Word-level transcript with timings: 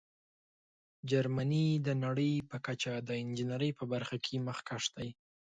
جرمني 1.09 1.65
د 1.87 1.89
نړۍ 2.03 2.33
په 2.49 2.57
کچه 2.65 2.93
د 3.07 3.09
انجینیرۍ 3.21 3.71
په 3.79 3.83
برخه 3.93 4.17
کې 4.25 4.43
مخکښ 4.47 4.83
دی. 4.97 5.09